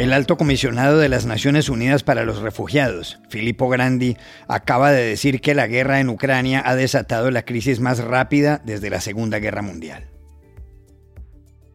[0.00, 4.16] El alto comisionado de las Naciones Unidas para los Refugiados, Filippo Grandi,
[4.48, 8.88] acaba de decir que la guerra en Ucrania ha desatado la crisis más rápida desde
[8.88, 10.08] la Segunda Guerra Mundial.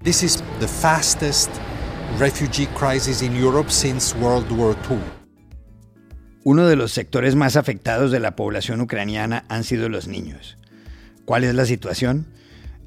[0.02, 1.52] This is the fastest
[2.18, 4.98] refugee crisis in Europe since World War II.
[6.44, 10.58] Uno de los sectores más afectados de la población ucraniana han sido los niños.
[11.26, 12.26] ¿Cuál es la situación?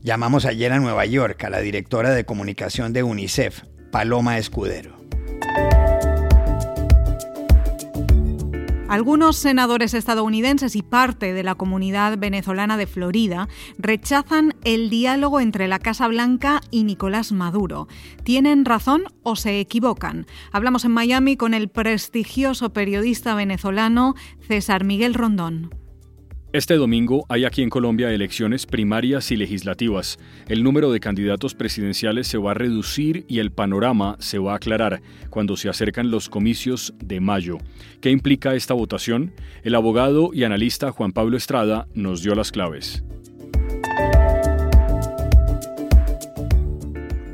[0.03, 4.99] Llamamos ayer a Nueva York a la directora de comunicación de UNICEF, Paloma Escudero.
[8.89, 15.69] Algunos senadores estadounidenses y parte de la comunidad venezolana de Florida rechazan el diálogo entre
[15.69, 17.87] la Casa Blanca y Nicolás Maduro.
[18.25, 20.27] ¿Tienen razón o se equivocan?
[20.53, 25.71] Hablamos en Miami con el prestigioso periodista venezolano César Miguel Rondón.
[26.51, 30.19] Este domingo hay aquí en Colombia elecciones primarias y legislativas.
[30.49, 34.57] El número de candidatos presidenciales se va a reducir y el panorama se va a
[34.57, 37.59] aclarar cuando se acercan los comicios de mayo.
[38.01, 39.35] ¿Qué implica esta votación?
[39.63, 43.05] El abogado y analista Juan Pablo Estrada nos dio las claves.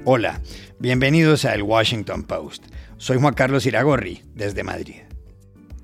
[0.04, 0.42] Hola,
[0.80, 2.64] bienvenidos a El Washington Post.
[2.96, 5.02] Soy Juan Carlos Iragorri, desde Madrid.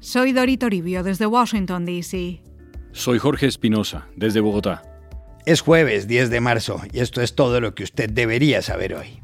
[0.01, 2.50] Soy Dori Toribio, desde Washington, D.C.
[2.93, 4.83] Soy Jorge Espinosa, desde Bogotá.
[5.47, 9.23] Es jueves 10 de marzo y esto es todo lo que usted debería saber hoy.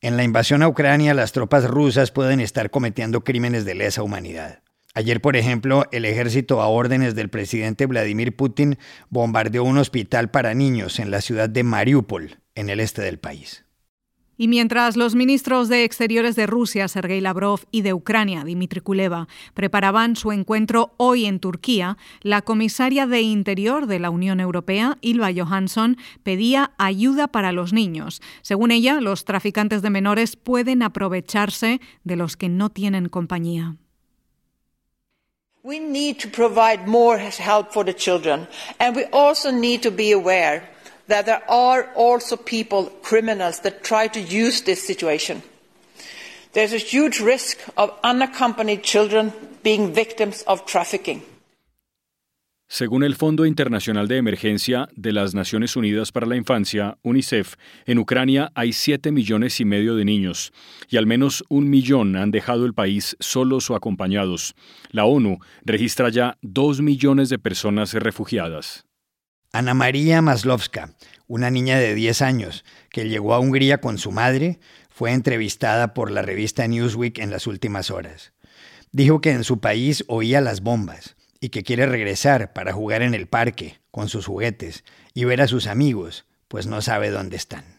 [0.00, 4.62] En la invasión a Ucrania, las tropas rusas pueden estar cometiendo crímenes de lesa humanidad.
[4.94, 8.78] Ayer, por ejemplo, el ejército a órdenes del presidente Vladimir Putin
[9.10, 13.67] bombardeó un hospital para niños en la ciudad de Mariupol, en el este del país.
[14.40, 19.26] Y mientras los ministros de Exteriores de Rusia, Sergei Lavrov, y de Ucrania, Dmitry Kuleva,
[19.52, 25.30] preparaban su encuentro hoy en Turquía, la comisaria de Interior de la Unión Europea, Ilva
[25.36, 28.22] Johansson, pedía ayuda para los niños.
[28.42, 33.74] Según ella, los traficantes de menores pueden aprovecharse de los que no tienen compañía.
[35.64, 38.46] We need to provide more help for the children,
[38.78, 40.77] and we also need to be aware
[41.08, 45.42] that there are also people, criminals, that try to use this situation.
[46.52, 49.32] There's a huge risk of unaccompanied children
[49.62, 51.22] being victims of trafficking.
[52.70, 57.54] Según el Fondo Internacional de Emergencia de las Naciones Unidas para la Infancia, UNICEF,
[57.86, 60.52] en Ucrania hay 7 millones y medio de niños
[60.90, 64.54] y al menos un millón han dejado el país solos o acompañados.
[64.90, 68.87] La ONU registra ya 2 millones de personas refugiadas.
[69.52, 70.90] Ana María Maslovska,
[71.26, 74.60] una niña de 10 años que llegó a Hungría con su madre,
[74.90, 78.32] fue entrevistada por la revista Newsweek en las últimas horas.
[78.92, 83.14] Dijo que en su país oía las bombas y que quiere regresar para jugar en
[83.14, 87.78] el parque con sus juguetes y ver a sus amigos, pues no sabe dónde están.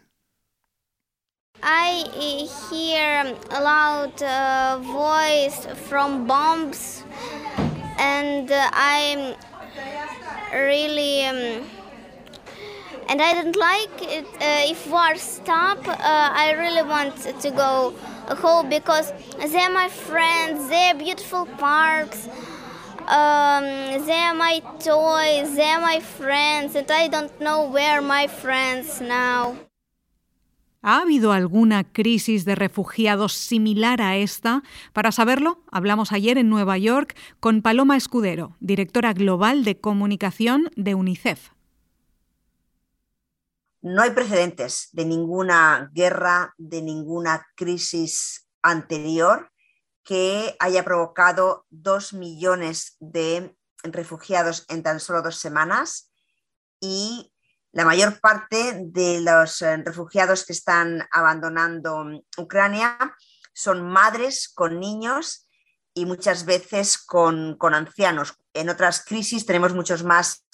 [1.62, 7.04] I hear a loud uh, voice from bombs
[7.98, 9.36] and uh, I'm
[10.52, 11.70] really um,
[13.10, 14.26] and I don't like it.
[14.36, 17.92] Uh, if war stop, uh, I really want to go
[18.38, 19.12] home because
[19.48, 20.70] they're my friends.
[20.70, 22.28] They're beautiful parks.
[23.08, 23.66] Um,
[24.06, 25.56] they're my toys.
[25.56, 29.58] They're my friends, and I don't know where my friends now.
[30.82, 34.64] ¿Ha habido alguna crisis de refugiados similar a esta?
[34.94, 40.96] Para saberlo, hablamos ayer en Nueva York con Paloma Escudero, directora global de comunicación de
[40.96, 41.50] UNICEF.
[43.82, 49.52] No hay precedentes de ninguna guerra, de ninguna crisis anterior
[50.04, 53.54] que haya provocado dos millones de
[53.84, 56.12] refugiados en tan solo dos semanas
[56.80, 57.34] y
[57.72, 62.98] la mayor parte de los eh, refugiados que están abandonando Ucrania
[63.54, 65.48] son madres con niños
[65.94, 68.36] y muchas veces con, ancianos.
[68.54, 70.48] En otras crisis tenemos muchos más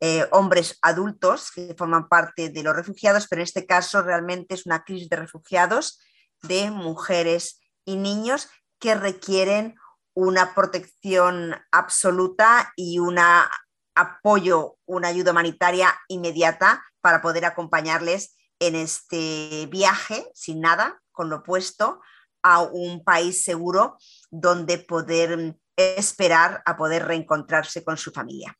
[0.00, 4.66] eh, hombres adultos que forman parte de los refugiados, pero en este caso realmente es
[4.66, 6.00] una crisis de refugiados
[6.42, 9.74] de mujeres y niños que requieren
[10.14, 13.50] una protección absoluta y una
[13.94, 21.36] apoyo, una ayuda humanitaria inmediata para poder acompañarles en este viaje sin nada, con lo
[21.36, 22.00] opuesto,
[22.42, 23.98] a un país seguro
[24.30, 28.56] donde poder esperar a poder reencontrarse con su familia.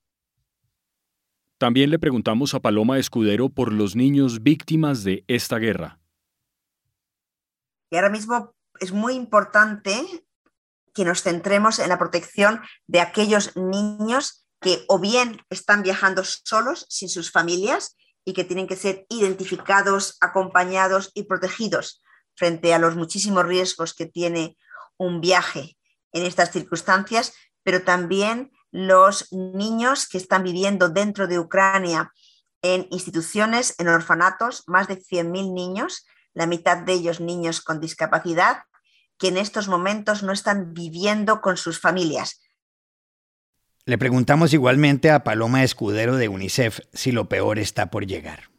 [1.58, 6.00] También le preguntamos a Paloma Escudero por los niños víctimas de esta guerra.
[7.90, 10.24] Y ahora mismo es muy importante
[10.94, 16.86] que nos centremos en la protección de aquellos niños que o bien están viajando solos,
[16.88, 22.02] sin sus familias, y que tienen que ser identificados, acompañados y protegidos
[22.36, 24.56] frente a los muchísimos riesgos que tiene
[24.98, 25.76] un viaje
[26.12, 32.12] en estas circunstancias, pero también los niños que están viviendo dentro de Ucrania
[32.62, 38.64] en instituciones, en orfanatos, más de 100.000 niños, la mitad de ellos niños con discapacidad,
[39.18, 42.40] que en estos momentos no están viviendo con sus familias.
[43.86, 48.50] Le preguntamos igualmente a Paloma Escudero de UNICEF si lo peor está por llegar.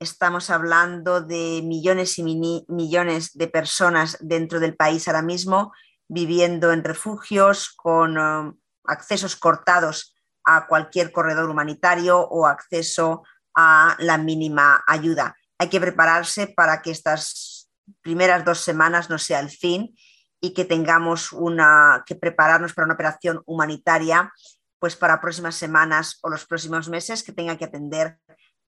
[0.00, 5.72] Estamos hablando de millones y millones de personas dentro del país ahora mismo
[6.08, 10.14] viviendo en refugios con um, accesos cortados
[10.44, 15.36] a cualquier corredor humanitario o acceso a la mínima ayuda.
[15.58, 17.68] Hay que prepararse para que estas
[18.00, 19.94] primeras dos semanas no sea el fin
[20.40, 24.32] y que tengamos una, que prepararnos para una operación humanitaria
[24.78, 28.18] pues para próximas semanas o los próximos meses que tenga que atender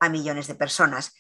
[0.01, 1.15] a millones de personas.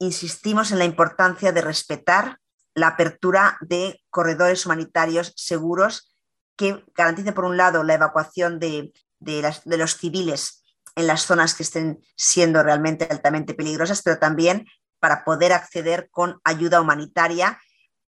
[0.00, 2.40] Insistimos en la importancia de respetar
[2.74, 6.12] la apertura de corredores humanitarios seguros
[6.56, 10.64] que garanticen, por un lado, la evacuación de, de los civiles
[10.96, 14.66] en las zonas que estén siendo realmente altamente peligrosas, pero también
[15.00, 17.60] para poder acceder con ayuda humanitaria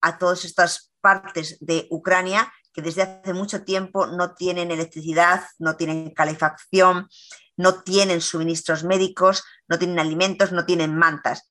[0.04, 5.76] a todas estas partes de Ucrania que desde hace mucho tiempo no tienen electricidad, no
[5.76, 7.08] tienen calefacción,
[7.56, 11.50] no tienen suministros médicos, no tienen alimentos, no tienen mantas.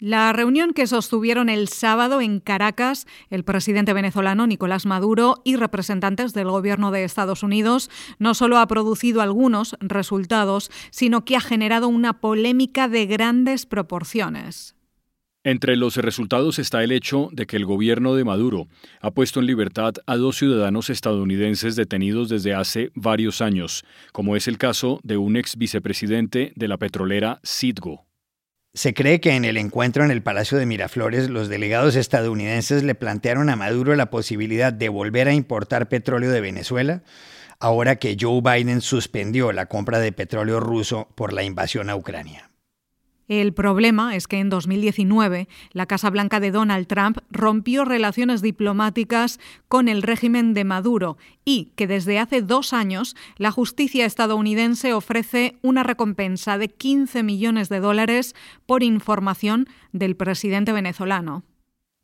[0.00, 6.32] La reunión que sostuvieron el sábado en Caracas el presidente venezolano Nicolás Maduro y representantes
[6.34, 7.90] del gobierno de Estados Unidos
[8.20, 14.76] no solo ha producido algunos resultados, sino que ha generado una polémica de grandes proporciones.
[15.42, 18.68] Entre los resultados está el hecho de que el gobierno de Maduro
[19.00, 24.46] ha puesto en libertad a dos ciudadanos estadounidenses detenidos desde hace varios años, como es
[24.46, 28.07] el caso de un ex vicepresidente de la petrolera Citgo.
[28.74, 32.94] Se cree que en el encuentro en el Palacio de Miraflores los delegados estadounidenses le
[32.94, 37.02] plantearon a Maduro la posibilidad de volver a importar petróleo de Venezuela,
[37.58, 42.50] ahora que Joe Biden suspendió la compra de petróleo ruso por la invasión a Ucrania.
[43.28, 49.38] El problema es que en 2019 la Casa Blanca de Donald Trump rompió relaciones diplomáticas
[49.68, 55.56] con el régimen de Maduro y que desde hace dos años la justicia estadounidense ofrece
[55.60, 58.34] una recompensa de 15 millones de dólares
[58.64, 61.44] por información del presidente venezolano.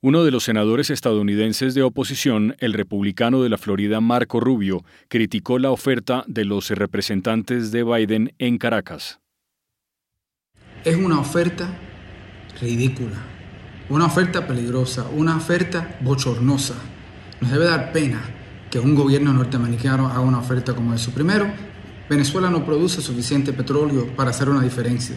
[0.02, 5.58] Uno de los senadores estadounidenses de oposición, el republicano de la Florida Marco Rubio, criticó
[5.58, 9.23] la oferta de los representantes de Biden en Caracas
[10.84, 11.68] es una oferta
[12.60, 13.16] ridícula,
[13.88, 16.74] una oferta peligrosa, una oferta bochornosa.
[17.40, 18.20] Nos debe dar pena
[18.70, 21.10] que un gobierno norteamericano haga una oferta como eso.
[21.10, 21.46] Primero,
[22.08, 25.16] Venezuela no produce suficiente petróleo para hacer una diferencia,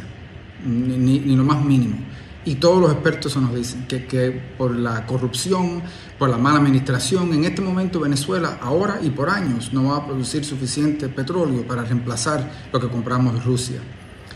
[0.66, 1.98] ni, lo más mínimo.
[2.46, 5.82] Y todos los expertos nos dicen que, que, por la corrupción,
[6.18, 10.06] por la mala administración, en este momento Venezuela, ahora y por años, no va a
[10.06, 13.80] producir suficiente petróleo para reemplazar lo que compramos de Rusia.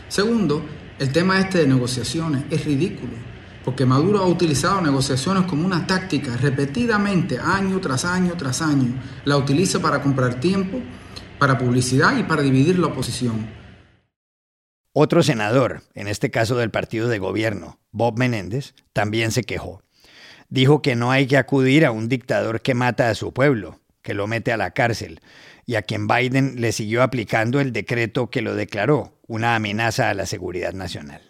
[0.08, 0.62] Segundo,
[1.02, 3.14] el tema este de negociaciones es ridículo,
[3.64, 8.94] porque Maduro ha utilizado negociaciones como una táctica repetidamente, año tras año tras año.
[9.24, 10.78] La utiliza para comprar tiempo,
[11.40, 13.50] para publicidad y para dividir la oposición.
[14.92, 19.82] Otro senador, en este caso del partido de gobierno, Bob Menéndez, también se quejó.
[20.50, 24.14] Dijo que no hay que acudir a un dictador que mata a su pueblo, que
[24.14, 25.20] lo mete a la cárcel,
[25.66, 30.14] y a quien Biden le siguió aplicando el decreto que lo declaró una amenaza a
[30.14, 31.20] la seguridad nacional.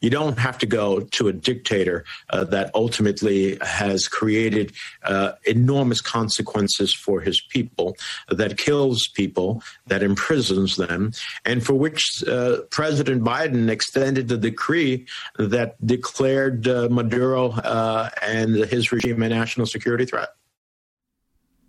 [0.00, 4.72] You don't have to go to a dictator uh, that ultimately has created
[5.04, 7.96] uh, enormous consequences for his people,
[8.30, 11.12] that kills people, that imprisons them,
[11.44, 15.06] and for which uh, President Biden extended the decree
[15.38, 20.30] that declared uh, Maduro uh, and his regime a national security threat.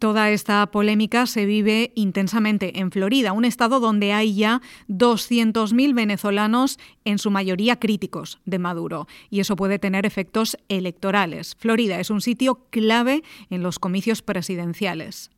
[0.01, 6.79] Toda esta polémica se vive intensamente en Florida, un estado donde hay ya 200.000 venezolanos,
[7.05, 11.55] en su mayoría críticos de Maduro, y eso puede tener efectos electorales.
[11.59, 15.29] Florida es un sitio clave en los comicios presidenciales.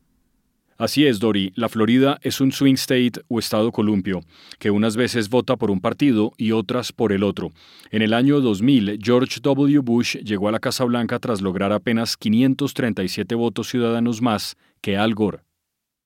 [0.76, 1.52] Así es, Dori.
[1.54, 4.22] La Florida es un swing state o estado columpio,
[4.58, 7.52] que unas veces vota por un partido y otras por el otro.
[7.90, 9.78] En el año 2000, George W.
[9.80, 15.14] Bush llegó a la Casa Blanca tras lograr apenas 537 votos ciudadanos más que Al
[15.14, 15.40] Gore.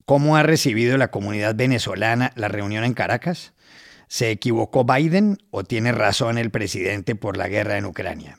[0.05, 3.55] ¿Cómo ha recibido la comunidad venezolana la reunión en Caracas?
[4.07, 8.39] ¿Se equivocó Biden o tiene razón el presidente por la guerra en Ucrania?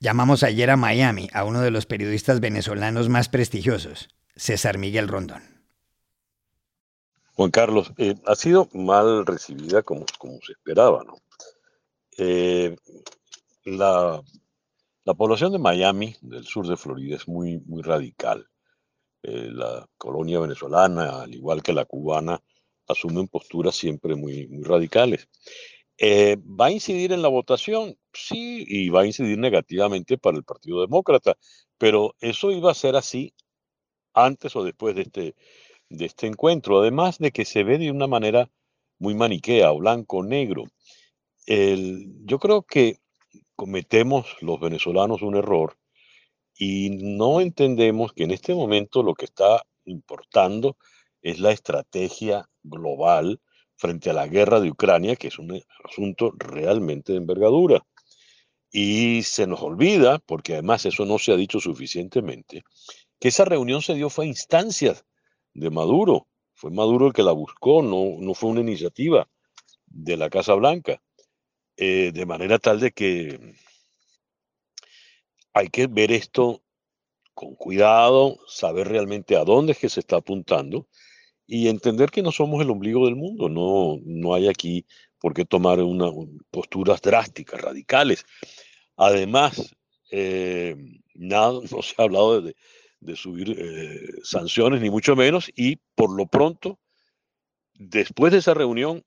[0.00, 5.42] Llamamos ayer a Miami a uno de los periodistas venezolanos más prestigiosos, César Miguel Rondón.
[7.34, 10.06] Juan Carlos, eh, ha sido mal recibida como,
[10.46, 11.16] se esperaba, ¿no?
[12.16, 12.76] Eh,
[13.64, 14.22] la,
[15.16, 18.48] población de Miami, del sur de Florida, es muy, muy radical.
[19.24, 22.40] Eh, la colonia venezolana, al igual que la cubana,
[22.86, 25.28] asumen posturas siempre muy, muy radicales.
[26.00, 27.96] ¿Va a incidir en la votación?
[28.12, 31.36] Sí, y va a incidir negativamente para el Partido Demócrata,
[31.76, 33.34] pero eso iba a ser así
[34.24, 35.34] antes o después de este,
[35.88, 38.50] de este encuentro, además de que se ve de una manera
[38.98, 40.64] muy maniquea, blanco-negro.
[41.46, 42.98] Yo creo que
[43.56, 45.78] cometemos los venezolanos un error
[46.56, 50.76] y no entendemos que en este momento lo que está importando
[51.22, 53.40] es la estrategia global
[53.76, 57.86] frente a la guerra de Ucrania, que es un asunto realmente de envergadura.
[58.70, 62.64] Y se nos olvida, porque además eso no se ha dicho suficientemente,
[63.18, 65.04] que esa reunión se dio fue a instancias
[65.54, 66.26] de Maduro.
[66.54, 69.28] Fue Maduro el que la buscó, no, no fue una iniciativa
[69.86, 71.02] de la Casa Blanca.
[71.76, 73.54] Eh, de manera tal de que
[75.52, 76.62] hay que ver esto
[77.34, 80.88] con cuidado, saber realmente a dónde es que se está apuntando
[81.46, 84.86] y entender que no somos el ombligo del mundo, no, no hay aquí
[85.20, 86.10] por qué tomar una,
[86.50, 88.26] posturas drásticas, radicales.
[88.96, 89.74] Además,
[90.10, 90.76] eh,
[91.14, 92.56] nada, no se ha hablado de,
[93.00, 96.78] de subir eh, sanciones, ni mucho menos, y por lo pronto,
[97.74, 99.04] después de esa reunión,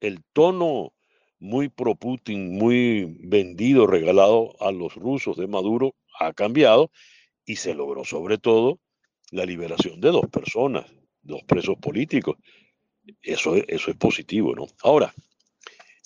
[0.00, 0.92] el tono
[1.38, 6.90] muy pro Putin, muy vendido, regalado a los rusos de Maduro, ha cambiado
[7.44, 8.80] y se logró sobre todo
[9.30, 10.86] la liberación de dos personas,
[11.22, 12.36] dos presos políticos.
[13.22, 14.66] Eso, eso es positivo, ¿no?
[14.82, 15.14] Ahora,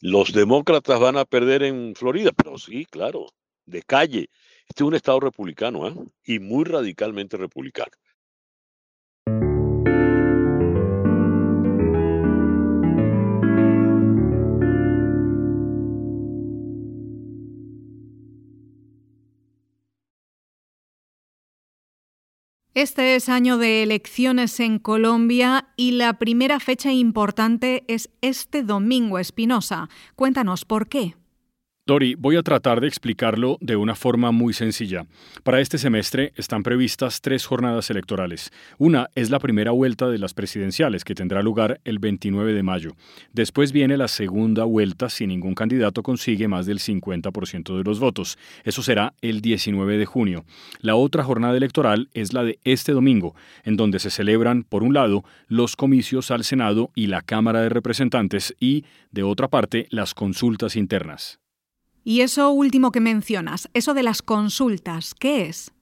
[0.01, 3.27] los demócratas van a perder en Florida, pero sí, claro,
[3.67, 4.29] de calle.
[4.69, 5.95] Este es un estado republicano ¿eh?
[6.25, 7.93] y muy radicalmente republicano.
[22.75, 29.19] Este es año de elecciones en Colombia y la primera fecha importante es este domingo,
[29.19, 29.91] Espinosa.
[30.17, 31.15] Cuéntanos por qué.
[31.85, 35.05] Dori, voy a tratar de explicarlo de una forma muy sencilla.
[35.43, 38.53] Para este semestre están previstas tres jornadas electorales.
[38.79, 42.93] Una es la primera vuelta de las presidenciales, que tendrá lugar el 29 de mayo.
[43.33, 48.39] Después viene la segunda vuelta si ningún candidato consigue más del 50% de los votos.
[48.63, 50.45] Eso será el 19 de junio.
[50.83, 53.35] La otra jornada electoral es la de este domingo,
[53.65, 57.71] en donde se celebran, por un lado, los comicios al Senado y la Cámara de
[57.71, 61.42] Representantes y, de otra parte, las consultas internas.
[62.05, 65.73] Y eso último que mencionas, eso de las consultas, ¿qué es?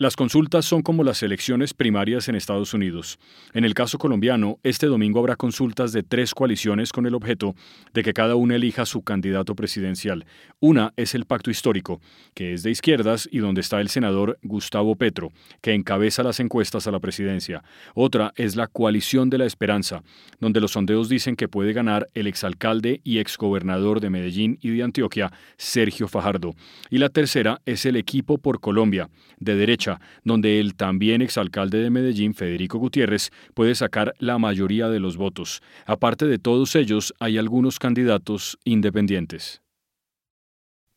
[0.00, 3.18] Las consultas son como las elecciones primarias en Estados Unidos.
[3.52, 7.56] En el caso colombiano, este domingo habrá consultas de tres coaliciones con el objeto
[7.92, 10.24] de que cada una elija su candidato presidencial.
[10.60, 12.00] Una es el Pacto Histórico,
[12.32, 16.86] que es de izquierdas y donde está el senador Gustavo Petro, que encabeza las encuestas
[16.86, 17.64] a la presidencia.
[17.92, 20.04] Otra es la Coalición de la Esperanza,
[20.38, 24.84] donde los sondeos dicen que puede ganar el exalcalde y exgobernador de Medellín y de
[24.84, 26.54] Antioquia, Sergio Fajardo.
[26.88, 29.87] Y la tercera es el Equipo por Colombia, de derecha
[30.24, 35.62] donde el también exalcalde de Medellín, Federico Gutiérrez, puede sacar la mayoría de los votos.
[35.86, 39.62] Aparte de todos ellos, hay algunos candidatos independientes.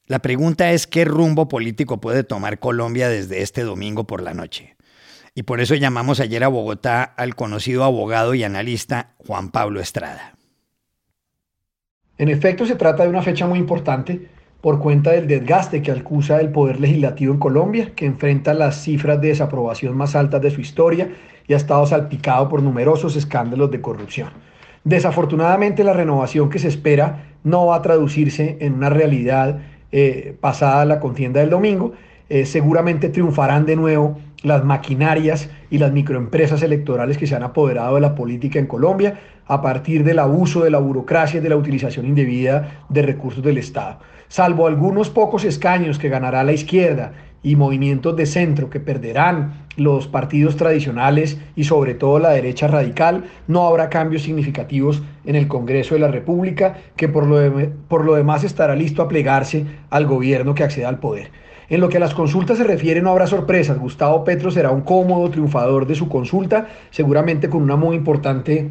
[0.08, 4.76] La pregunta es qué rumbo político puede tomar Colombia desde este domingo por la noche.
[5.34, 10.36] Y por eso llamamos ayer a Bogotá al conocido abogado y analista Juan Pablo Estrada.
[12.18, 14.28] En efecto, se trata de una fecha muy importante
[14.62, 19.20] por cuenta del desgaste que acusa el Poder Legislativo en Colombia, que enfrenta las cifras
[19.20, 21.10] de desaprobación más altas de su historia
[21.48, 24.30] y ha estado salpicado por numerosos escándalos de corrupción.
[24.84, 29.60] Desafortunadamente, la renovación que se espera no va a traducirse en una realidad
[29.92, 31.94] eh, pasada la contienda del domingo.
[32.30, 37.96] Eh, seguramente triunfarán de nuevo las maquinarias y las microempresas electorales que se han apoderado
[37.96, 41.58] de la política en Colombia a partir del abuso de la burocracia y de la
[41.58, 44.00] utilización indebida de recursos del Estado
[44.32, 47.12] salvo algunos pocos escaños que ganará la izquierda
[47.44, 53.26] y movimientos de centro que perderán los partidos tradicionales y sobre todo la derecha radical,
[53.48, 58.16] no habrá cambios significativos en el Congreso de la República, que por lo, por lo
[58.16, 61.32] demás estará listo a plegarse al gobierno que acceda al poder.
[61.72, 63.80] En lo que a las consultas se refiere no habrá sorpresas.
[63.80, 68.70] Gustavo Petro será un cómodo triunfador de su consulta, seguramente con una muy importante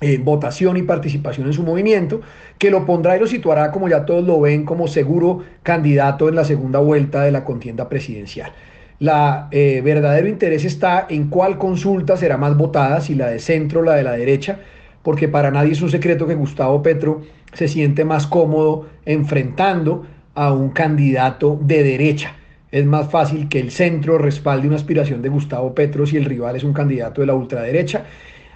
[0.00, 2.20] eh, votación y participación en su movimiento,
[2.58, 6.36] que lo pondrá y lo situará, como ya todos lo ven, como seguro candidato en
[6.36, 8.52] la segunda vuelta de la contienda presidencial.
[9.00, 13.80] La eh, verdadero interés está en cuál consulta será más votada, si la de centro
[13.80, 14.60] o la de la derecha,
[15.02, 20.52] porque para nadie es un secreto que Gustavo Petro se siente más cómodo enfrentando a
[20.52, 22.36] un candidato de derecha.
[22.70, 26.56] Es más fácil que el centro respalde una aspiración de Gustavo Petro si el rival
[26.56, 28.04] es un candidato de la ultraderecha,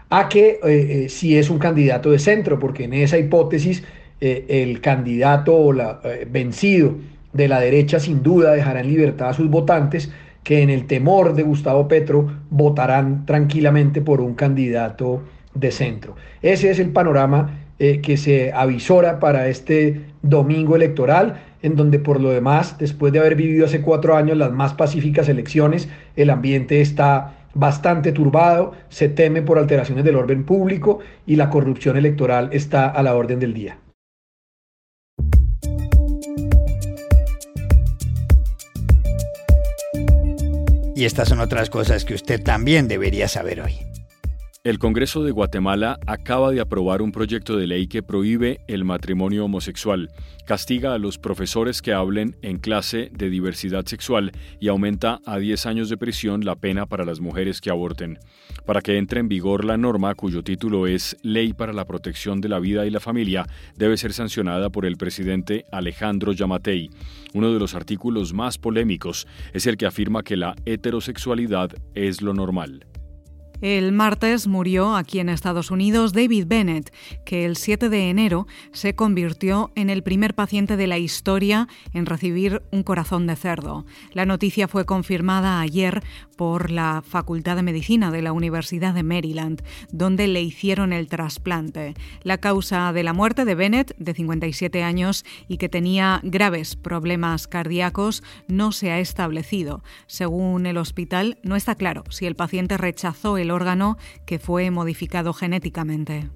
[0.08, 3.82] a que eh, eh, si es un candidato de centro, porque en esa hipótesis
[4.20, 6.94] eh, el candidato o la, vencido
[7.34, 10.10] de la derecha sin duda dejará en libertad a sus votantes
[10.42, 16.14] que en el temor de Gustavo Petro votarán tranquilamente por un candidato de centro.
[16.40, 22.30] Ese es el panorama que se avisora para este domingo electoral en donde por lo
[22.30, 27.34] demás, después de haber vivido hace cuatro años las más pacíficas elecciones, el ambiente está
[27.54, 33.02] bastante turbado, se teme por alteraciones del orden público y la corrupción electoral está a
[33.02, 33.78] la orden del día.
[40.94, 43.74] Y estas son otras cosas que usted también debería saber hoy.
[44.66, 49.44] El Congreso de Guatemala acaba de aprobar un proyecto de ley que prohíbe el matrimonio
[49.44, 50.10] homosexual,
[50.44, 55.66] castiga a los profesores que hablen en clase de diversidad sexual y aumenta a 10
[55.66, 58.18] años de prisión la pena para las mujeres que aborten.
[58.64, 62.48] Para que entre en vigor la norma, cuyo título es Ley para la Protección de
[62.48, 63.46] la Vida y la Familia,
[63.76, 66.90] debe ser sancionada por el presidente Alejandro Yamatei.
[67.34, 72.34] Uno de los artículos más polémicos es el que afirma que la heterosexualidad es lo
[72.34, 72.84] normal.
[73.62, 76.92] El martes murió aquí en Estados Unidos David Bennett,
[77.24, 82.04] que el 7 de enero se convirtió en el primer paciente de la historia en
[82.04, 83.86] recibir un corazón de cerdo.
[84.12, 86.02] La noticia fue confirmada ayer
[86.36, 91.94] por la Facultad de Medicina de la Universidad de Maryland, donde le hicieron el trasplante.
[92.22, 97.48] La causa de la muerte de Bennett, de 57 años y que tenía graves problemas
[97.48, 99.82] cardíacos, no se ha establecido.
[100.06, 104.70] Según el hospital, no está claro si el paciente rechazó el el órgano que fue
[104.70, 106.28] modificado genéticamente.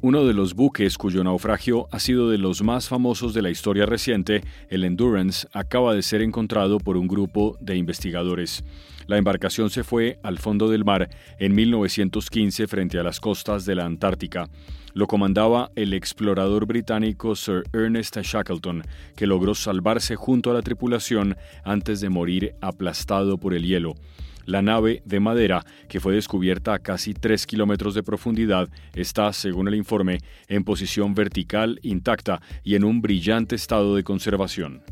[0.00, 3.86] Uno de los buques cuyo naufragio ha sido de los más famosos de la historia
[3.86, 8.64] reciente, el Endurance, acaba de ser encontrado por un grupo de investigadores.
[9.06, 13.76] La embarcación se fue al fondo del mar en 1915 frente a las costas de
[13.76, 14.48] la Antártica.
[14.92, 18.82] Lo comandaba el explorador británico Sir Ernest Shackleton,
[19.16, 23.94] que logró salvarse junto a la tripulación antes de morir aplastado por el hielo.
[24.44, 29.68] La nave de madera, que fue descubierta a casi 3 kilómetros de profundidad, está, según
[29.68, 34.82] el informe, en posición vertical, intacta y en un brillante estado de conservación.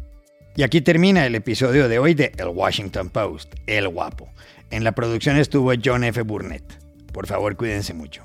[0.57, 4.29] Y aquí termina el episodio de hoy de El Washington Post, El Guapo.
[4.71, 6.23] En la producción estuvo John F.
[6.23, 6.65] Burnett.
[7.13, 8.25] Por favor, cuídense mucho.